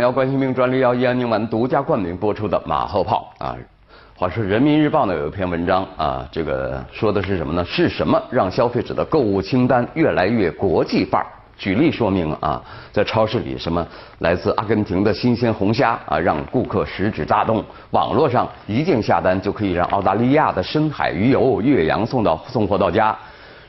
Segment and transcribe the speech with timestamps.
[0.00, 3.56] 药冠心病专利药益安宁丸独家冠名播出的马后炮啊。
[4.14, 7.64] 话说《人民日报》呢有一篇文章啊，这个说的是什么呢？
[7.64, 11.26] 是什么让消费者的购物清单越来越国际范儿？
[11.56, 13.86] 举例说明啊，在超市里，什么
[14.18, 17.60] 来自阿根廷的新鲜红虾啊，让顾客食指大动；
[17.90, 23.16] 网络上一键下单就可以让澳大利亚的深海鱼油越洋送到送货到家。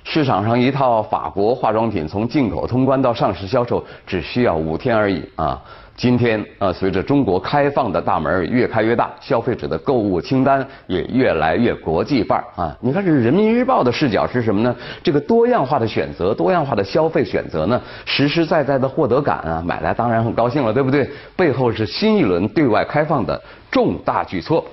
[0.03, 5.61] 市场上一套法国化妆品从进口通关到上市销售只需要五天而已啊！
[5.99, 12.73] 今天啊，随着中国开放的大门越开越大，消费者的购物清单也越来越国际范儿啊！
[12.79, 14.73] 你看，这人民日报的视角是什么呢？
[15.03, 21.05] 这个多样化的选择，多样化的消费选择呢，实实在在的获得感啊，买来当然很高兴了，对不对？
[21.35, 23.37] 背后是新一轮对外开放的
[23.69, 24.63] 重大举措。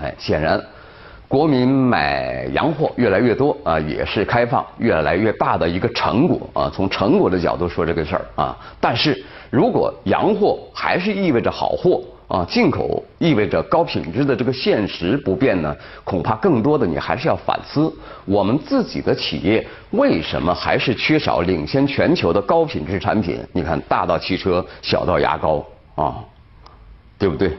[0.00, 0.62] 哎，显然。
[1.26, 6.70] 国民买洋货越来越多啊，也是开放越来越大的一个成果啊。
[6.72, 17.92] 从成果的角度说这个事儿啊，但是如果洋货还是意味着好货啊，进口意味着高品质的这个现实不变呢，恐怕更多的你还是要反思
[18.24, 23.38] 我们自己的企业为什么还是缺少领先全球的高品质产品？
[23.52, 25.64] 你看，大到汽车，小到牙膏
[25.96, 26.16] 啊，
[27.18, 27.50] 对不对？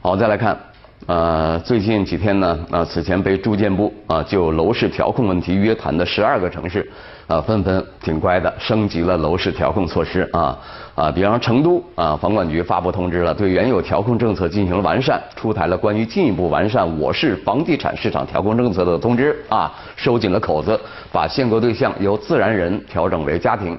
[0.00, 0.58] 好，再来看。
[1.06, 6.88] 呃，最近几天呢，啊，此前被住建部啊就楼市调控问题约谈的十二个城市，
[7.26, 10.56] 啊，纷纷挺乖的，升级了楼市调控措施啊
[10.94, 20.78] 啊，比方成都啊，房管局发布通知了，对原有调控政策进行了完善，出台了关于进一步完善我市房地产市场调控政策的通知啊，收紧了口子，
[21.10, 23.76] 把限购对象由自然人调整为家庭。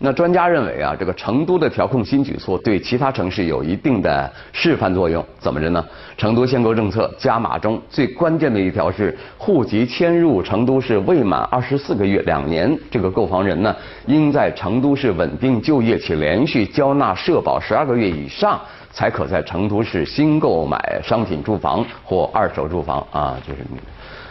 [0.00, 5.24] 那专家认为啊，这个成都的调控新举措对其他城市有一定的示范作用。
[5.40, 5.84] 怎么着呢？
[6.16, 13.74] 成都限购政策加码中最关键的一条是，户籍迁入成都市未满二十四个月两年，这个购房人呢，
[14.06, 18.60] 应在成都市稳定就业且连续交纳社保十二个月以上，
[18.92, 23.60] 才可在成都市新购买商品住房或二手住房啊，就是。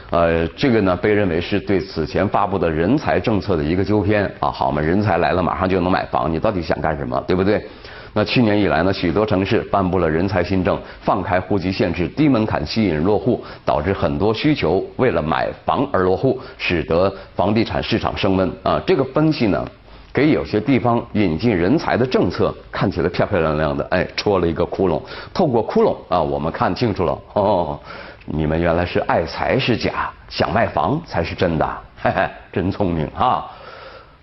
[0.10, 7.62] 呃，这个呢被认为是对此前发布的人才政策的一个纠偏啊，好嘛，人才来了马上就能买房，你到底想干什么，对不对？
[8.14, 18.82] 那去年以来呢，许多城市颁布了人才新政，放开户籍限制，低门槛吸引落户，导致很多需求为了买房而落户，使得房地产市场升温啊。
[18.88, 19.64] 这个分析呢，
[20.18, 25.00] 给有些地方引进人才的政策看起来漂漂亮亮的，哎，戳了一个窟窿。
[25.32, 27.80] 透过窟窿啊，我们看清楚了哦。
[28.26, 33.46] 你们原来是爱财是假，想卖房才是真的， 嘿嘿，真聪明啊！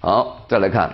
[0.01, 0.93] 好，再来看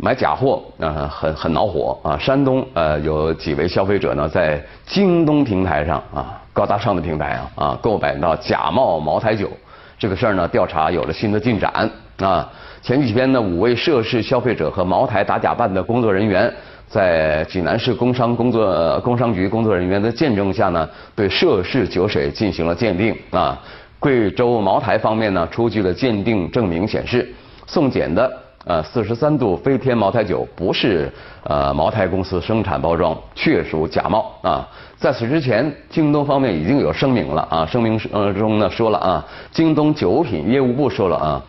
[0.00, 2.16] 买假货啊，很很恼火啊！
[2.16, 9.50] 山东呃有几位消费者呢，在京东平台上啊，高大上的平台啊啊，购买到假冒茅台酒，
[9.98, 11.90] 这个事儿呢，调查有了新的进展
[12.22, 12.48] 啊！
[12.82, 16.52] 前几天呢，五位涉事消费者和茅台打假办的工作人员。
[16.88, 23.56] 在济南市工商工作工商局工作人员的见证下呢，对涉事酒水进行了鉴定啊。
[24.00, 27.32] 贵州茅台方面呢，出具了鉴定证明，显示
[27.66, 28.28] 送检的
[28.64, 31.08] 呃四十三度飞天茅台酒不是
[31.44, 34.66] 呃茅台公司生产包装，确属假冒啊。
[34.96, 41.44] 在此之前，京东方面已经有声明了啊，声明呃中呢说了啊，京东酒品业务部说了啊，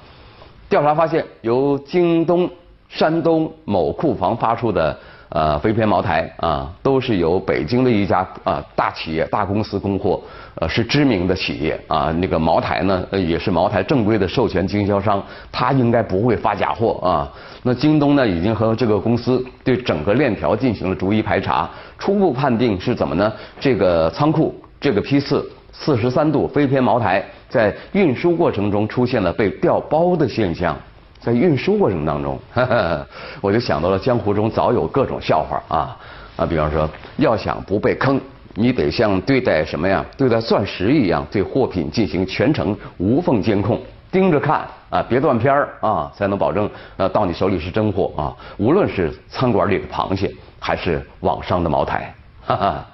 [0.72, 2.50] 调查发现由京东
[2.88, 4.98] 山东某库房发出的。
[5.34, 10.20] 呃，飞天茅台啊，都是由北京的一家啊大企业、大公司供货，
[10.56, 12.12] 呃，是知名的企业啊。
[12.18, 17.32] 那个茅台呢，也是茅台正规的授权经销商，他应该不会发假货啊。
[17.64, 23.32] 那京东呢，已经和这个公司对整个链条进行了逐一排查，初步判定是怎么呢？
[23.58, 30.78] 这个仓库这个批次四十三度飞天茅台在运输过程中出现了被调包的现象。
[31.20, 32.40] 在运输过程当中，
[33.42, 35.96] 我就想到了江湖中早有各种笑话啊
[36.36, 38.20] 啊，比方说，要想不被坑，
[38.56, 40.04] 你得像对待什么呀？
[40.18, 43.80] 对待钻石一样，对货品进行全程无缝监控，
[44.12, 46.68] 盯着看啊，别断片儿啊，才能保证
[46.98, 48.34] 呃到你手里是真货啊。
[48.58, 52.12] 无论是餐馆里的螃蟹，还是网上的茅台，
[52.44, 52.86] 哈哈。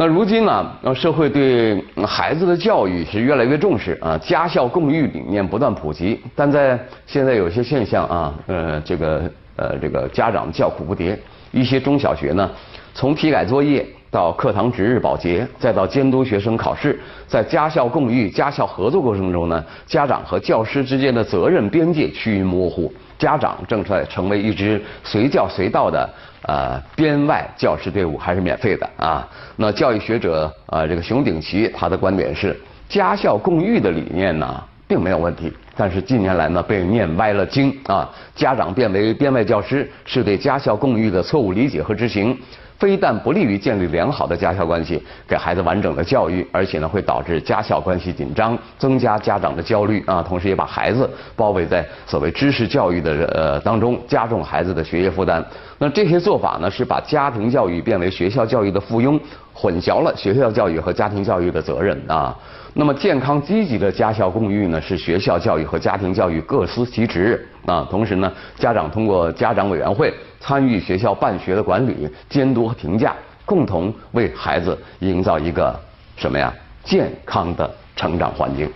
[0.00, 0.64] 那如今呢，
[0.94, 11.16] 社会对孩子的教育是越来越重视啊，家校共育理念不断普及，但在现在有些现象啊，呃，这个呃，这个家长叫苦不迭，
[11.50, 12.48] 一些中小学呢，
[12.94, 16.96] 从批改作业到课堂值日保洁，再到监督学生考试，
[17.26, 26.08] 在家校共育、家校合作过程中呢，家长和教师之间的责任边界趋于模糊，家长正在成为一支随叫随到的。
[26.42, 29.28] 呃，编外教师队伍还是免费的啊。
[29.56, 42.38] 那教育学者啊，这个熊鼎奇他的观点是，家校共育的理念呢，并没有问题但是近年来呢，被念歪了经啊，家长变为编外教师，是对家校共育的错误理解和执行。
[42.78, 55.44] 非但不利于建立良好的家校关系，给孩子完整的教育，而且呢会导致家校关系紧张，增加家长的焦虑啊，同时也把孩子包围在所谓知识教育的呃当中，加重孩子的学业负担。
[55.78, 59.18] 那这些做法呢，是把家庭教育变为学校教育的附庸，
[59.60, 62.36] 混淆了学校教育和家庭教育的责任啊。
[62.74, 67.84] 那么健康积极的家校共育呢，是学校教育和家庭教育各司其职啊。
[67.90, 75.74] 同时呢，家长通过家长委员会参与学校办学的管理、监督和评价，共同为孩子营造一个
[76.16, 76.54] 什么呀
[76.84, 78.70] 健康的成长环境。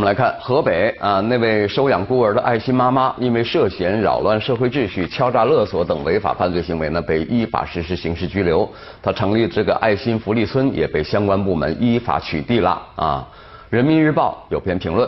[0.00, 8.66] 我们来看河北啊，那位收养孤儿的爱心妈妈，因为涉嫌扰乱社会秩序、敲诈勒索等违法犯罪行为呢，被依法实施刑事拘留。
[9.02, 13.28] 她成立这个爱心福利村，也被相关部门依法取缔了啊。
[13.68, 15.06] 人民日报有篇评论，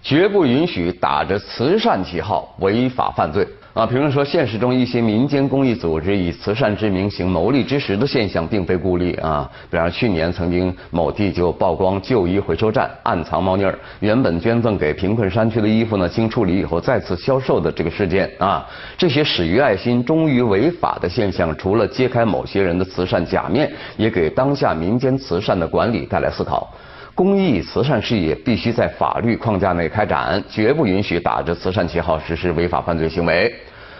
[0.00, 3.46] 绝不允许打着慈善旗号违法犯罪。
[3.74, 9.50] 啊，评论说，现实中一些民间公益组织以慈善之名行牟利之实的现象并非孤立啊。
[9.70, 18.68] 比方去年曾经某地就曝光旧衣回收站暗藏猫腻儿，原本捐赠给贫困山区的衣服呢，经处理以后再次销售的这个事件啊。
[18.98, 26.70] 这些始于爱心，终于违法的现象，除了揭开某些人的慈善假面，也给当下民间慈善的管理带来思考。
[27.14, 33.52] 公益慈善事业必须在法律框架内开展，绝不允许打着慈善旗号实施违法犯罪行为。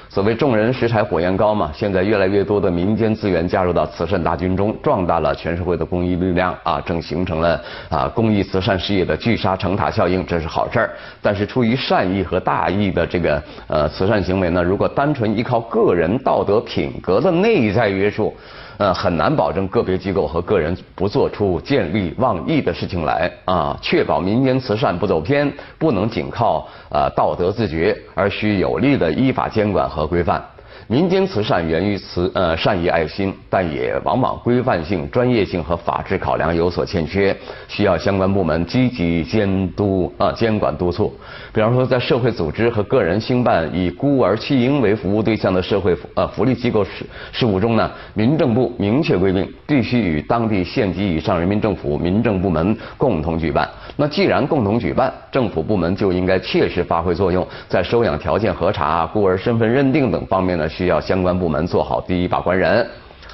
[0.08, 7.60] 所谓众人拾柴火焰高嘛，现在越来越多的民间资源加入到慈善大军中，壮大了全社会的公益力量啊，正形成了
[7.90, 10.90] 啊公益慈善事业的聚沙成塔效应，这是好事儿。
[11.20, 18.34] 但是出于善意和大义的这个呃慈善行为呢，如果单纯依靠个人道德品格的内在约束。
[18.82, 30.44] 呃，很难保证个别机构和个人不做出见利忘义的事情来啊，确保民间慈善不走偏，不能仅靠呃道德自觉，而需有力的依法监管和规范。
[30.88, 37.34] 民间慈善源于慈呃善意爱心，但也往往规范性、专业性和法治考量有所欠缺，
[37.68, 41.14] 需要相关部门积极监督啊监管督促。
[41.52, 53.68] 比方说，在社会组织和个人兴办以孤儿弃婴为服务对象的社会呃福利机构事事务中呢，民政部明确规定，必须与当地县级以上人民政府民政部门共同举办。
[53.96, 60.68] 那既然共同举办，政府部门就应该切实发挥作用，在收养条件核查、孤儿身份认定等方面呢。
[60.68, 62.88] 需要相关部门做好第一把关人。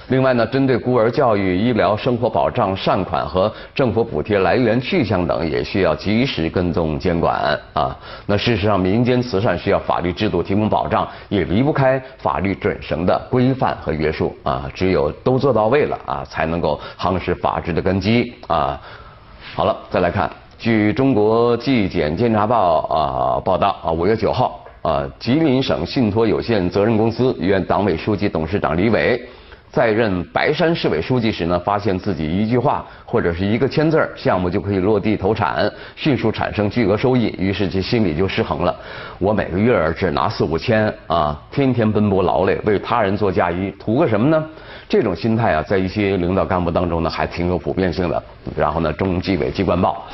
[0.09, 7.95] 另外呢，针对孤儿教育、医疗、生活保障善款和政府补贴来源去向等，也需要及时跟踪监管啊。
[8.27, 14.69] 那事实上，民间慈善需要法律制度提供保障，也离不开法律准绳的规范和约束啊。
[14.75, 18.81] 只有都做到位了啊，才能够夯实法治的根基啊。
[19.55, 24.65] 好了，再来看，据中国纪检监察报啊报道啊，五月九号。
[24.81, 29.21] 啊，吉林省信托有限责任公司原党委书记、董事长李伟，
[29.71, 38.75] 在任白山市委书记时呢，发现自己一句话或者是一个签字项目就可以落地投产，迅速产生巨额收益，于是其心里就失衡了。
[39.19, 44.43] 我每个月只拿四五千啊，天天奔波劳累，为他人做嫁衣，图个什么呢？
[44.89, 48.23] 这种心态啊，在一些领导干部当中呢，还挺有普遍性的。
[48.57, 50.07] 然后呢，中纪委机关报。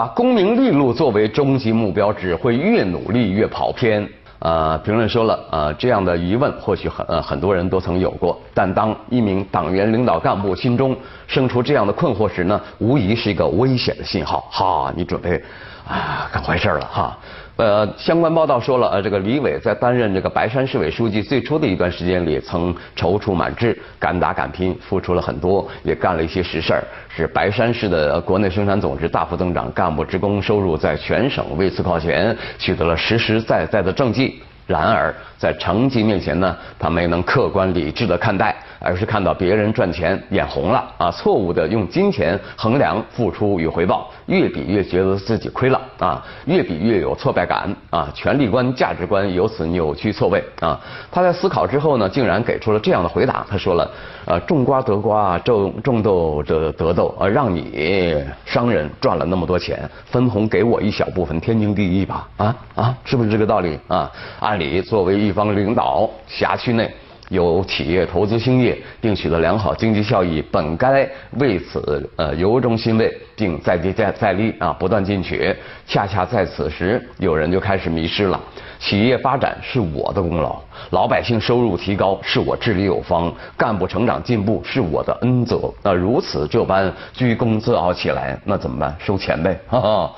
[0.00, 4.08] 把功名利禄作为终极目标，只会越努力越跑偏。
[4.38, 8.40] 呃，评论说了，呃，这样的疑问或许很呃很多人都曾有过。
[8.54, 14.48] 但当一名党员领导干部心中生出这样的困惑时呢，无疑是一个危险的信号。
[14.50, 15.36] 哈，你准备
[15.86, 17.18] 啊干坏事了哈。
[17.60, 26.82] 呃，相关报道说了，呃，这个李伟在担任这个白山市委书记最初的一段时间里，曾踌躇满志、敢打敢拼，付出了很多，也干了一些实事儿，
[27.14, 34.42] 使白山市的国内生产总值大幅增长，干部职工收入在全省位次靠前，取得了实实在在的政绩。
[34.66, 38.56] 然而，在成绩面前呢，他没能客观理智的看待。
[38.80, 50.80] 而是看到别人赚钱眼红了啊，错误的用金钱衡量付出与回报，越比越觉得自己亏了啊，越比越有挫败感啊，权力观价值观由此扭曲错位啊。
[51.12, 53.90] 他在思考之后呢，竟然给出了这样的回答，他说了，
[54.24, 62.28] 呃，种瓜得瓜，种种豆得得豆，呃，让你商人赚了那么多钱，分红给我一小部分，天经地义吧？
[62.38, 64.10] 啊啊，是不是这个道理啊？
[64.40, 66.90] 按理作为一方领导，辖区内。
[67.30, 71.08] 有企业投资兴业，并取得良好经济效益，本该
[71.38, 75.54] 为此呃由衷欣慰，并再接再再厉啊，不断进取。
[75.86, 78.38] 恰恰在此时，有人就开始迷失了。
[78.80, 80.60] 企业发展是我的功劳，
[80.90, 85.72] 老百姓收入提高是我治理有方，干部成长进步是我的恩泽。
[85.82, 88.96] 那如此这般居功自傲起来，那怎么办？
[88.98, 90.10] 收钱呗，哈哈。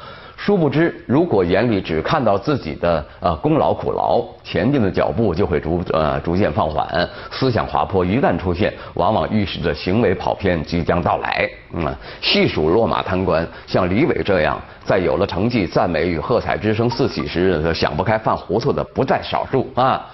[0.44, 11.48] 殊不知，如果眼里只看到自己的呃功劳苦劳，前进的脚步就会逐呃逐渐放缓，思想滑坡一旦出现，往往预示着行为跑偏即将到来。
[11.74, 20.04] 嗯，细数落马贪官，像李伟这样，在有了成绩、赞美与喝彩之声四起时，想不开犯糊涂的不在少数啊。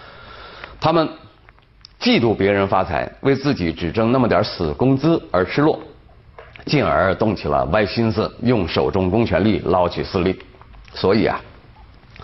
[0.79, 1.09] 他们
[1.99, 5.79] 嫉妒别人发财，为自己只挣那么点死工资而失落。
[6.67, 10.39] 进而动起了歪心思，用手中公权力捞取私利。
[10.95, 11.41] 所以啊，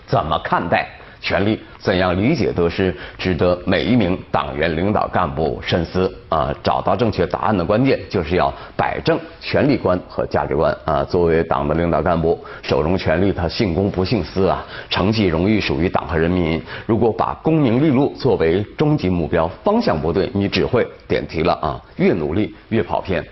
[0.05, 0.87] 怎么看待
[1.21, 6.53] 权力，怎样理解得失，值得每一名党员领导干部深思啊！
[6.61, 11.03] 找到正确答案的关键，就是要摆正权力观和价值观啊！
[11.03, 16.61] 作为党的领导干部，手中权力他姓公不姓私啊，成绩荣誉属于党和人民。
[16.85, 21.81] 如果把功名利禄作为终极目标，方向不对，你只会点题了啊！
[21.95, 23.23] 越努力越跑偏。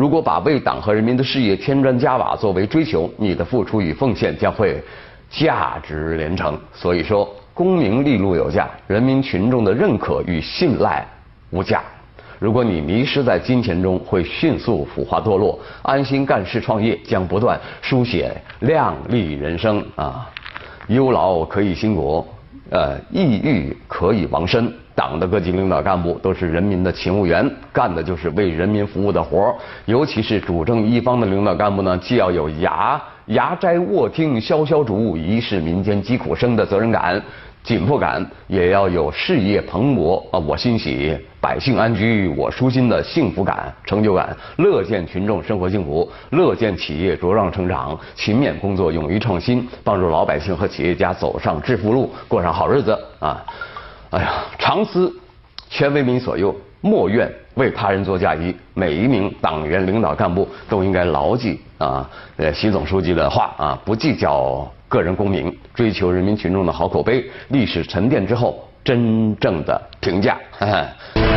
[0.00, 4.82] 如果把为党和人民的事业添砖加瓦作为追求，你的付出与奉献将会
[5.28, 6.58] 价值连城。
[6.72, 11.06] 所以说，功名利禄有价，人民群众的认可与信赖
[11.50, 11.82] 无价。
[12.38, 15.60] 如果你迷失在金钱中，会迅速腐化堕落。
[15.82, 20.26] 安心干事创业，将不断书写亮丽人生啊！
[20.88, 22.26] 忧劳可以兴国，
[22.70, 24.72] 呃，抑郁可以亡身。
[24.94, 29.54] 党的各级领导干部都是人民的勤务员，干的就是为人民服务的活儿。
[29.86, 37.22] 尤其是主政一方的领导干部呢，既要有牙牙摘卧听潇潇竹，一世民间疾苦声的责任感、
[37.62, 53.42] 紧迫感，也要有事业蓬勃啊，我欣喜百姓安居，我舒心的幸福感、成就感，乐见群众生活幸福，乐见企业茁壮成长，勤勉工作，勇于创新，帮助老百姓和企业家走上致富路，过上好日子啊。
[54.10, 55.12] 哎呀，常思
[55.68, 58.54] 全为民所用，莫愿为他人做嫁衣。
[58.74, 67.24] 每一名党员领导干部都应该牢记啊，呃，习总书记的话啊，不计较个人功名，追求人民群众的好口碑。
[67.48, 70.36] 历史沉淀之后，真正的评价。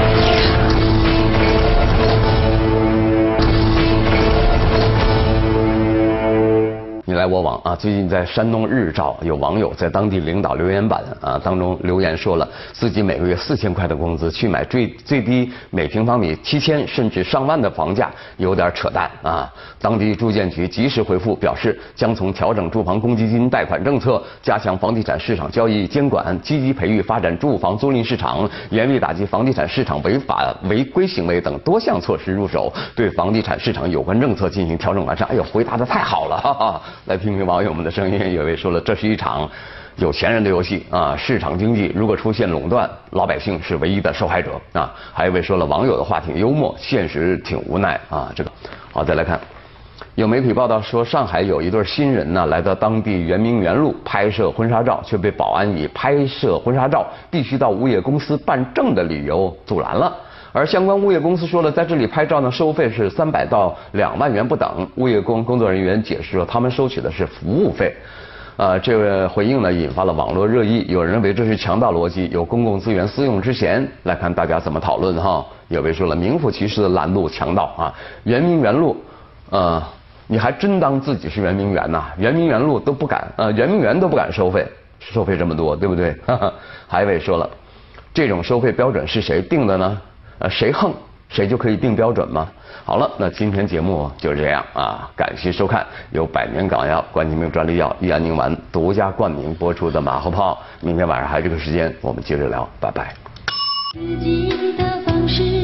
[7.14, 7.76] 你来我往啊！
[7.76, 19.54] 最近在山东日照，有网友在当地领导留言板啊当中留言说了，自己每个月四千块的工资去买最最低每平方米七千甚至上万的房价，有点扯淡啊！
[19.80, 35.28] 当地住建局及时回复表示，将从调整住房公积金贷款政策、加强房地产市场交易监管、积极培育发展住房租赁市场、严厉打击房地产市场违法违规行为等多项措施入手，对房地产市场有关政策进行调整完善。
[35.28, 36.42] 哎呦，回答的太好了！
[36.42, 36.82] 哈哈。
[37.06, 39.50] 来听听网友们的声音，有位说了，这是一场
[39.98, 41.14] 有钱人的游戏啊！
[41.18, 44.90] 市场经济如果出现垄断，老百姓是唯一的受害者啊！
[45.14, 48.32] 还有一位说了，网友的话挺幽默，现实挺无奈啊！
[48.34, 48.50] 这个
[48.94, 49.38] 好，再来看，
[50.16, 60.16] 有媒体报道说，上海有一对新人呢，来到当地圆明园路拍摄婚纱照，却被保安以拍摄婚纱照必须到物业公司办证的理由阻拦了。
[60.54, 64.88] 而相关物业公司说了，在这里拍照呢，收费是三百到两万元不等。
[64.98, 67.92] 物业工工作人员解释说，他们收取的是服务费。
[68.56, 70.86] 呃，这个回应呢，引发了网络热议。
[70.88, 73.86] 有人认为这是强盗逻辑，有公共资源私用之嫌。
[74.04, 75.44] 来看大家怎么讨论哈。
[75.70, 77.92] 有位说了，名副其实的拦路强盗啊！
[78.26, 78.96] 圆明园路，
[79.50, 79.82] 呃，
[80.28, 82.04] 你还真当自己是圆明园呐？
[82.16, 84.68] 圆明园路都不敢，呃，圆明园都不敢收费，
[85.00, 86.14] 收费这么多，对不对？
[86.28, 86.54] 哈 哈
[86.88, 87.50] 还有位说了，
[88.14, 90.00] 这种收费标准是谁定的呢？
[90.40, 90.94] 呃，谁横
[91.30, 92.48] 谁就可以定标准吗？
[92.86, 100.62] 好了，那今天节目就是这样啊，感谢收看由百年港药冠心病专利药益安宁丸独家冠名播出的马后炮。
[100.82, 103.14] 明天晚上还有这个时间，我们接着聊，拜拜。
[103.94, 105.64] 自己的方式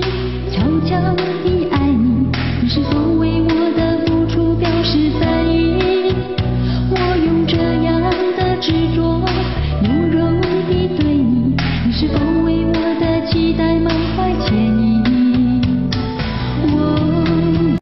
[0.49, 1.28] 悄悄